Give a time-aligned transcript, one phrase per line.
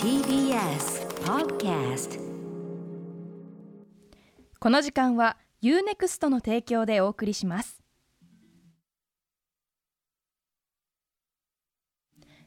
[0.00, 2.20] TBS Podcast
[4.60, 7.82] この時間は UNEXT の提供でお送りします。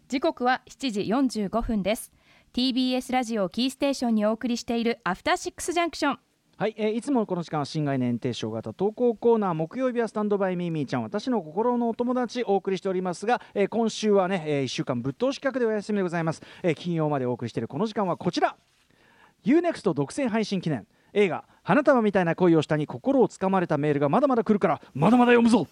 [0.08, 1.02] 時刻は7時
[1.42, 2.14] 45分です。
[2.54, 6.20] TBS ラジオキーステーションにお送りしているアフターシックスジャンクション。
[6.60, 18.56] はい、えーいつもこの時間は新概念提唱型投稿コーナー木曜日はスタンドバイミーミーちゃん私の心のお友達お送りしておりますが、えー今週はね、え1週間ぶっ通し企画でお休みでございます、えー金曜までお送りしているこの時間はこちら。
[19.46, 20.88] UNEXT 独占配信記念。
[21.14, 25.68] 映画「花束みたいな恋をした」に心をつかまれたメールがまだまだ来るからまだまだ読むぞ。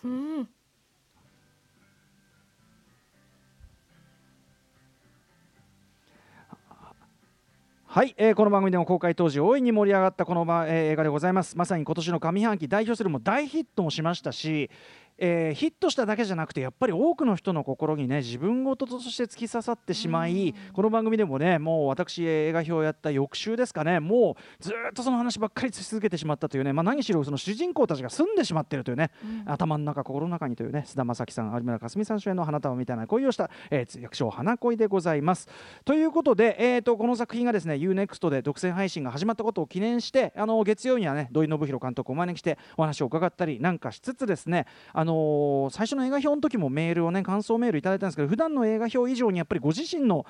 [7.95, 11.58] はい、えーこの番組でも公開当時大いに盛り上がったこの、まえー映画でございます。
[11.58, 14.70] まさに今年の上半期代表するも大ヒットもしましたし、
[15.18, 29.12] えーヒットしただけじゃなくてやっぱり多くの人の心にね自分事として突き刺さってしまいこの番組でもねもう私映画表をやった翌週ですかねもうずーっとその話ばっかりし続けてしまったというね、まあ、何しろその主人公たちが住んでしまっているというね、
[29.46, 35.48] 頭の中心の中にというね菅田将暉さん有村架純さん主演の花束みたいな恋をした、えー、役所花恋でございます。
[35.86, 50.26] ということで、えー、とこの作品がですね UNEXT で独占配信が始まったことを記念してあの月曜にはね土井信弘監督をお招きしてお話を伺ったりなんかしつつですねあのー最初の映画表の時もメールをね感想メールいただいたんですけど普段の映画表以上にやっぱりご自身の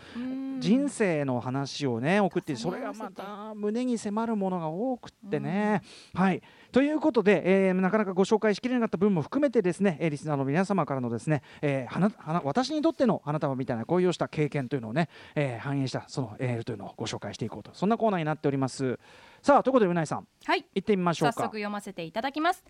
[0.60, 5.82] 人生の話をね送ってそれがまた胸に迫るものが多くってね。
[6.14, 6.42] はい。
[6.72, 17.72] ということで、えーなかなかご紹介しきれなかった分も含めてですね、えーリスナーの皆様からのですね、えー花花私にとっての花束みたいな恋をした経験というのをね、えー反映したそのメールというのをご紹介していこうと。
[17.74, 19.00] そんなコーナーになっております。
[19.42, 20.28] さあということでうないさん。
[20.46, 20.66] はい。
[20.74, 21.34] 行ってみましょうか。
[21.34, 22.64] 早速読ませていただきます。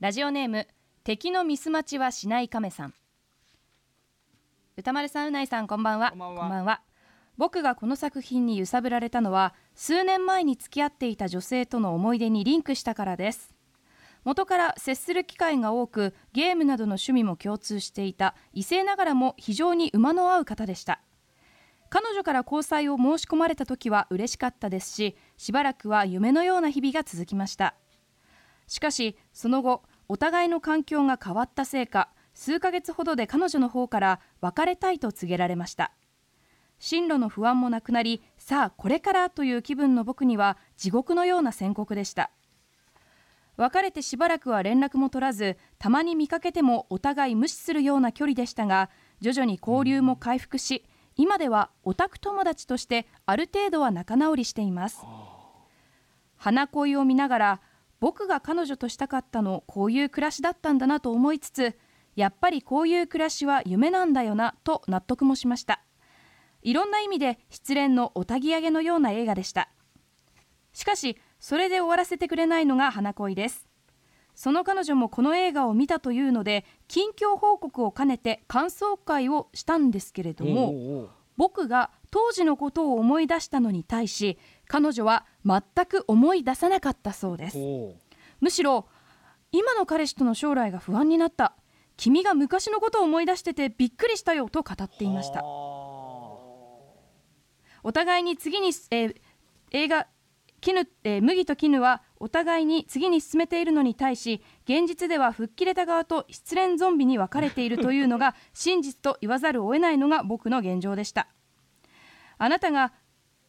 [0.00, 0.66] ラジオネーム
[1.04, 2.94] 敵のミス待ちはしない亀さん。
[4.78, 6.12] 歌丸さんうないさんこんばんは。
[6.12, 6.80] こんばんは。
[7.36, 13.54] 僕がこの作品に揺さぶられたのは数年前に付き合っていた女性との思い出にリンクしたからです。
[14.24, 18.34] 元から接する機会が多くゲームなどの趣味も共通していた。
[18.54, 21.02] 異性ながらも非常に馬の合う方でした。
[21.90, 27.74] 彼女から交際を申し込まれた時は嬉しかったですししばらくは夢のような日々が続きました。
[28.66, 35.92] しかしその後お互いの環境が変わったせいか数ヶ月ほどで彼女の方から別れたいと告げられました。
[36.78, 42.30] 進路の不安もなくなりさあこれからという気分の僕には地獄のような宣告でした。
[43.56, 50.84] 別れてしばらくは連絡も取らずたまに見かけてもお互い無視するような距離でしたが徐々に交流も回復し
[51.16, 55.00] 今ではオタク友達としてある程度は仲直りしています。
[56.36, 57.60] 花恋を見ながら
[58.04, 61.74] 僕が彼女としたかったのこういう暮らしだったんだなと思いつつ
[62.16, 65.82] やっぱりこういう暮らしは夢なんだよなと納得もしました。
[66.60, 69.70] いろんな意味で失恋のおたぎ上げのような映画でした。
[70.74, 73.66] しかしそれで終わらせてくれないのが花恋です。
[74.34, 81.10] その彼女もこの映画を見たというので近況報告を兼ねて感想会をしたんですけれどもおうおう。
[81.36, 87.58] 僕が当時のことを思い出したのに対し彼女は全く思い出さなかったそうです。
[88.40, 88.86] むしろ
[89.52, 91.54] 今の彼氏との将来が不安になった。
[91.96, 95.44] 君が昔のことを思い出しててびっくりしたよと語っていました。
[95.44, 96.80] お
[97.92, 99.14] 互いに次に、えー
[99.70, 100.06] 映画
[100.60, 111.28] 絹、えー麦と絹はお互いに次に進めているのに対し現実では吹っ切れた側と失恋ゾンビに分かれているというのが真実と言わざるを得ないのが僕の現状でした
[112.38, 112.94] あなたが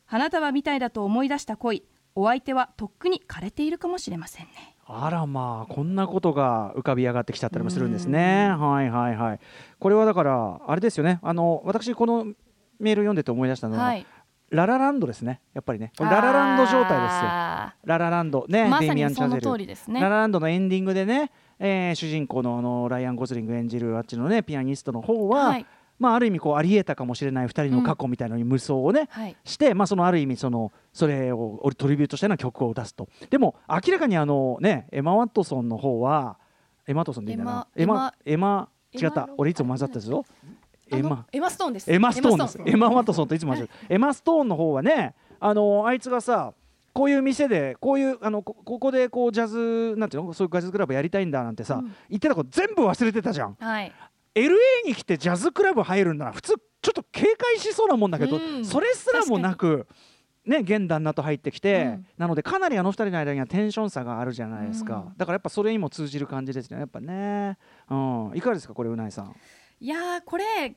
[0.03, 1.85] 花束みたいだと思い出した恋
[2.15, 8.49] お相手はとっくに枯れているかもしれませんねあらまあこんなことが浮かび上がってきちゃったりもするんですね。
[8.49, 9.39] はいはいはい。
[9.79, 11.19] これはだからあれですよね。
[11.23, 12.25] あの私この
[12.79, 14.05] メール読んでて思い出したのは、はい
[14.49, 15.41] ララランドですね。
[15.53, 15.91] やっぱりね。
[15.99, 16.97] ララランド状態ですよ。
[16.99, 18.45] あララランド。
[18.47, 18.63] ね。
[18.63, 19.51] ーまデイミアン・チさにそのャゼル。
[19.53, 19.99] 通りですね。
[19.99, 25.65] ララランドのエンディングでね、えー主人公のあのライアン・ゴズリング演じるあっちのねピアニストの方は、はい。
[25.97, 29.37] まあある意味こうあり得たかもしれない2人の過去みたいなのに無双をね、はい。
[29.45, 33.07] して、まあ、そのある意味そのそれをトリビュートしたような曲を出すと。
[33.29, 36.37] でも明らかにあのねエマ・ワットソンの方は
[36.85, 37.67] エマ・ワットソンでいいんだな。
[37.75, 39.29] エエママエマエマ違った。
[39.37, 40.25] 俺いつも混ざったぞ
[40.91, 41.25] エマ。
[41.31, 41.91] エマストーンです。
[41.91, 42.59] エマ・ストーンです。
[42.65, 46.53] エマ・ワットソンといつも混ざるエマ・ストーンの方はねあのあいつがさ
[46.93, 50.33] こういう店でこういうあのこここでこうジャズなんていうの？
[50.33, 53.57] そういうジャズクラブやりたいんだなんてさ、言ってたこと全部忘れてたじゃん。
[53.59, 53.91] はい。
[54.35, 54.49] LA
[54.85, 58.65] に来てジャズクラブ入るんなら普通ちょっと警戒しそうなもんだけど、うん。
[58.65, 59.87] それすらもなく。
[60.45, 62.07] ね、現旦那と入ってきて、うん。
[62.19, 65.17] なのでかなりあの二人の間にはテンション差があるじゃないですか、うん。
[65.17, 67.57] だからやっぱそれにも通じる感じですねやっぱね、
[67.89, 69.35] うん、いかがですかこれうないさん
[69.79, 70.75] いやーこれ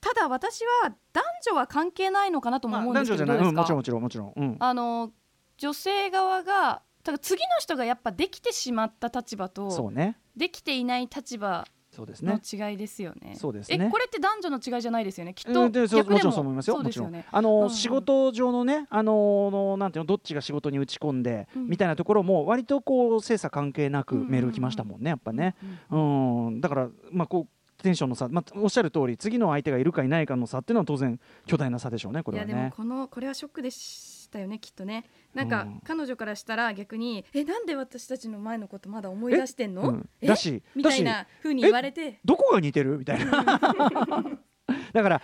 [0.00, 5.10] ただ私は男女は関係ないのかなとも思うんですけど、男女じゃない、うん、もちろんんもちろんもちろん、うん、あの
[5.58, 10.18] 女性側がだから次の人がやっぱできてしまった立場とそうね。
[10.36, 11.64] できていない立場の
[11.96, 12.38] そうですね。
[12.52, 13.36] 違いですよね。
[13.36, 13.86] そうですね。
[13.86, 15.32] えこれって男女の違いじゃないですよね？
[15.32, 17.26] きっとうんでそう逆でももちろんそう思いますよもちろん、そうですよね。
[17.32, 17.70] あの、うん。
[17.70, 21.68] 仕事上のねあのなんていうのどっちが仕事に打ち込んで、うん。
[21.68, 25.54] みたいなところも割とこう精査関係なくメール来ましたもんねやっぱね、
[25.90, 26.46] うん。
[26.48, 27.55] うん、だからまあこう
[27.86, 32.74] テンションの差、まあ、おっしゃる通り次の相手がいるかいないかの差っていうのは当然巨大な差でしょうねこいやでもれはね。
[32.76, 35.04] このこれはショックでしたよねきっとね。
[35.34, 39.82] なんか、うん彼女からしたら逆にえなんで私たちの前のことまだ思い出してんの？
[39.88, 40.26] うんえ？
[40.26, 42.18] だしみたいな風に言われて。
[42.24, 42.98] どこが似てる？
[42.98, 43.44] みたいな
[44.92, 45.22] だから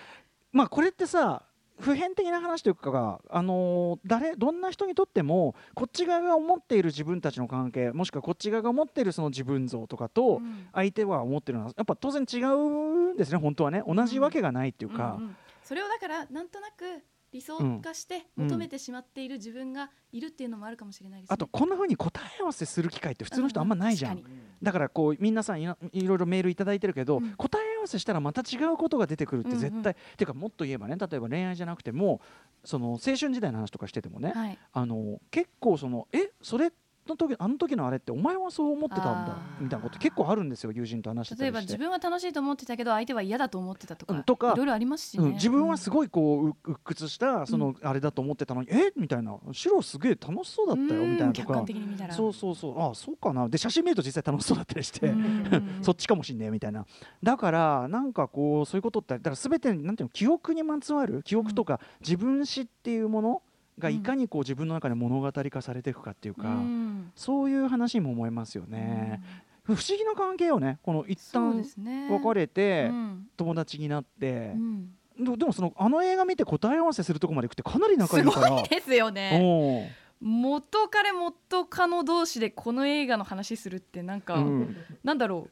[0.52, 1.42] まあこれってさ
[1.82, 10.66] 普遍的な話というかあのー誰どんな人にとってもこっち側が思っている自分たちの関係もしくはこっち側が思っているその自分像とかとうん。
[10.72, 13.82] 相手は思ってるのはやっぱ当然違うんですね本当はね。
[13.86, 18.46] 同じわけがないっていうか、うんうんそれをだからなんとなく理想化してうん。
[18.46, 21.34] 求めてしまっている自分がいるっていうのもあるかもしれないですね。
[21.34, 24.40] あとこんな風に答え合わせする機会って普通の人あんまないじゃん、う確かに。
[24.62, 27.30] だからこう皆さんいろいろメールいただいてるけど、うん。
[27.36, 32.20] 答え合わせしたらまた違うことが出てくるって絶対、うんうんっていうかもっと言えばね例えば恋愛じゃなくても
[32.64, 34.58] その青春時代の話とかしててもね、はい。
[34.72, 36.72] あの結構そのえそれ
[37.08, 41.52] の時あの時のあれってお前はそう思ってたんだみたいなこと結構あるんですよ友人と話してた例え。
[41.52, 44.52] ば自分は楽しいと思ってたけど相手は嫌だと思ってたとか,、うんとか。
[44.52, 48.92] いろいろありますしね、うん、自分はすい、ごいこうう鬱屈したそのあれだと思ってたのに、え？
[48.96, 51.46] みたいな白すげえ楽しそうだったよみたいなとか。
[51.46, 52.14] 客観的に見たら。
[52.14, 52.80] そうそうそう。
[52.80, 53.48] あそうかな。
[53.48, 55.18] で写真見ると実際楽しそうだったりして、うん。
[55.18, 56.86] うんうんそっちかもしんねえみたいな。
[57.22, 63.42] だからなんかこうそういうことってだから全てなんていうの記憶にまつわる記憶とか自分史っていうもの
[63.78, 67.12] がいかにこう自分の中で物語化されていくかっていうか、うん。
[67.16, 69.22] そういう話にも思いますよね、
[69.64, 70.78] 不思議な関係よね。
[70.82, 72.08] この一旦すね。
[72.10, 73.26] 別れてうん。
[73.36, 74.52] 友達になって。
[74.54, 74.94] う、ん。
[75.18, 79.94] ででもそのあの映画見て答え合わせするとこまで行くってかなり仲いいすからごいですよね。
[80.20, 84.76] 元彼元カノ同士でこの映画の話するってなんか、うん。
[85.02, 85.48] なんだろ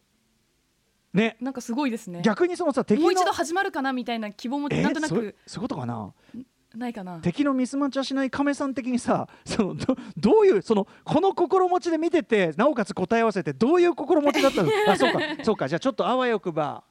[1.13, 1.37] ね。
[1.41, 2.23] うなんかすごいですね。
[2.23, 6.13] 逆にそのさ敵のもう一度始まるかなみたいな希望もえなんとなそうくそういうことかな？
[6.77, 7.19] ないかな？
[7.21, 14.71] 敵のミスマッチはしない亀さん的にさ そのどどういうそのこの心持ちで見ててなおかつ答え合わせてどういう心持ちだったの？
[14.89, 15.69] あそうかそうか。
[15.69, 16.85] じゃあちょっとあわよくば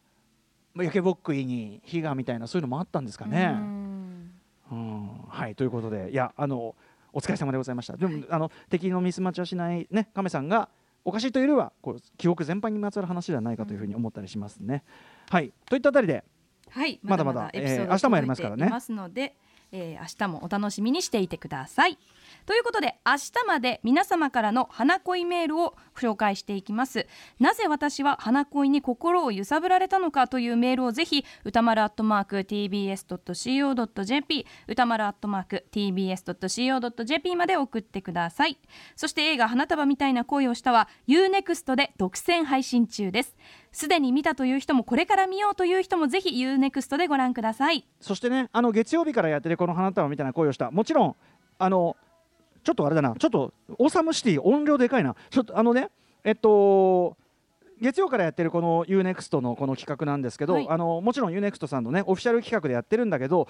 [0.74, 3.46] まあ焼けぼっくいに火がみたいなそういうのもあったんですかうね。
[3.48, 4.32] ん。
[4.72, 5.10] うん。
[5.28, 6.10] はいということで。
[6.12, 6.76] いやあの
[7.12, 7.98] お疲れ様でございました。
[7.98, 10.70] でも、あの敵のミスマッチはしないね亀さんが
[11.06, 14.84] おかしいというよりはこう記憶全般にまつわる話ではないかというふうに思ったりしますね。
[15.30, 15.52] はい。
[15.66, 16.24] といったあたりで
[16.70, 18.70] はい、まだまだエピソードえー明日もやりますからね。
[18.70, 19.36] ますので、
[19.72, 21.98] えー明日もお楽しみにしていてください。
[22.50, 27.06] ということで明日まで皆様からの花恋メールを紹介していきます。
[27.40, 32.88] なぜ私は花恋に心を揺さぶられたのかというメールをぜひ歌丸アットマーク tbs.co.jp
[34.68, 38.58] 歌丸アットマーク tbs.co.jp まで送ってください。
[38.96, 43.38] そして映画花束みたいな恋をしたは UNEXT で独占配信中です。
[43.72, 47.86] すでに見たという人もこれから見ようという人もぜひ UNEXT でご覧ください。
[48.02, 50.72] そしてねあの月曜日からやってるこの花束みたいな恋をした。
[50.72, 51.16] もちろん
[51.60, 51.96] あの
[52.64, 53.16] ちょっとあれだな。
[53.18, 55.16] ちょっとオーサムシティ音量でかいな。
[55.30, 55.90] ちょっとあのね
[56.24, 57.18] えっと
[57.82, 60.68] 月曜からやってるこの UNEXT のこの企画なんですけど、はい。
[60.70, 63.48] あのもちろん UNEXT さんのねオフィシャル企画でやってるんだけど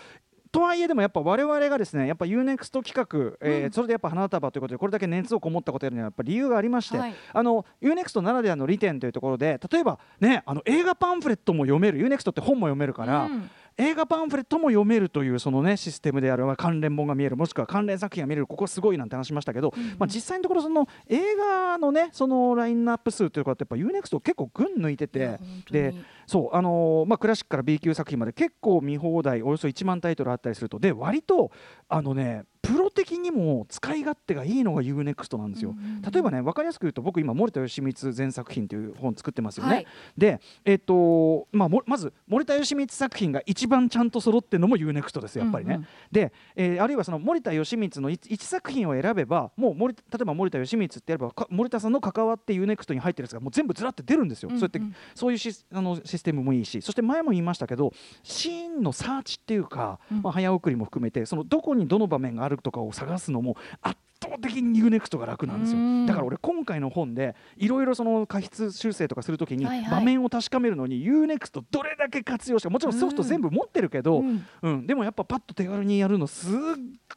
[0.52, 3.72] とはいえでもやっぱ我々がですねやっぱ UNEXT 企画、えーうん。
[3.72, 7.14] それでやっぱ花束ということでこれだけ熱をこもったことやるにはやっぱ理由がありまして、はい。
[7.34, 12.00] あの UNEXT ならではの利点というところで例えばねあの映画パンフレットも読める。
[12.00, 13.50] UNEXT って本も読めるから、うん
[13.80, 19.84] 映画パンフレットも読めるというそのねシステムである関連本が見えるもしくは関連作品が見れるここすごいなんて話しましたけど、うん。
[19.84, 25.40] うんまあ、実際のところその映画のねそのラインナップ数というかってやっぱ UNEXT 結構群抜いてて
[25.72, 25.96] で
[26.28, 31.52] そうあのーまあクラシックから B 級作品まで結構見放題およそ1万タイトルあったりするとで割と
[31.88, 35.76] あのねプロ的にも使い勝手がいいのが UNEXT なんですよ。
[36.12, 39.74] 例えばね分かりやすく言うと僕今森田義満全作品という本作ってますよね。
[39.74, 45.76] はいで、えっとまあ、もまず森田義満作品が一番ちゃんと揃ってるのも UNEXT ですやっぱりね。
[45.76, 54.50] うんうんで、えーあるいはその森田義満の 1, 作品を選べばもう森例えば森田義満ってやればか森田さんの関わって UNEXT に入ってるやつがもう全部ずらって出るんですよ。
[54.50, 65.80] うんうんそうやってそういうシスあのシステムもいいしそして前も言いましたけどシーンのサーチっていうか、うんまあ、早送りも含めてそのどこにどの場面があるとかを探すのも圧倒的に UNEXT が楽なんですよ。
[65.80, 66.06] うん。
[66.06, 74.46] だから俺今回の本でいろいろその過失修正とかするときに場面を確かめるのに UNEXT どれだけ活用してもちろんソフト全部持ってるけど、うん。
[74.62, 76.52] うん、でもやっぱパッと手軽にやるのすっ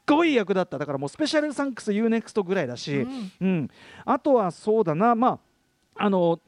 [0.06, 0.78] ごい役立った。
[0.78, 3.30] だからもうスペシャルサンクス UNEXT ぐらいだし、うん。
[3.40, 3.70] うん、
[4.04, 5.14] あとはそうだな。
[5.14, 5.40] ま
[5.96, 6.40] ああの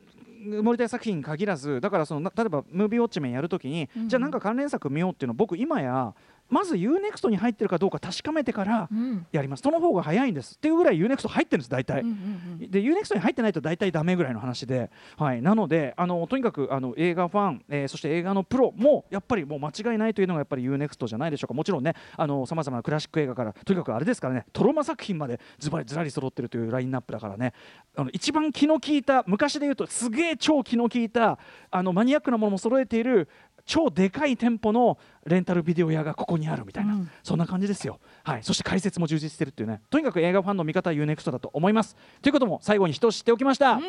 [0.62, 4.08] 森田作品に限らずだからそのな例えばムービーウォッチメンやるときに、うん。
[4.08, 6.14] じゃあなんか関連作見ようっていうのを僕今や
[6.54, 9.26] まず UNEXT に入ってるかどうか確かめてからうん。
[9.32, 9.62] やります。
[9.62, 10.54] その方が早いんです。
[10.54, 12.70] っていうぐらい UNEXT 入ってるんです大体、うんうんうん。
[12.70, 21.54] で UNEXT に入ってないと大体ダメぐらいの話で、はい、なのであのとにかくあの映画ファン、えーそして映画のプロもやっぱりもう間違いないというのがやっぱり UNEXT じゃないでしょうか。
[21.54, 27.52] もちろんねさまざまなクラシック映画からとにかくあれですからねトロマ作品までズバリずらり揃ってるというラインナップだからね。
[27.96, 31.38] あの一番気の利いた昔で言うとすげえ超気の利いた
[31.70, 33.28] あのマニアックなものも揃えている
[33.66, 37.10] 超でかい店舗のレンタルビデオ屋がここにあるみたいな、うん。
[37.22, 39.80] そんな感じですよ、はい、そして解説も充実してるっていうね。
[39.90, 41.96] とにかく映画ファンの見方は UNEXT だと思います。
[42.20, 43.88] ということも最後に一つ知っておきました、とい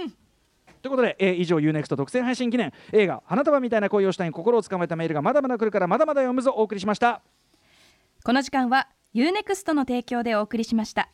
[0.87, 7.21] うことで、えー以上 UNEXT 独占配信記念映画「花束みたいな恋をしたい」に心をつかまれたメールがまだまだ来るからまだまだ読むぞお送りしました。
[8.23, 11.09] この時間は UNEXT の提供でお送りしました.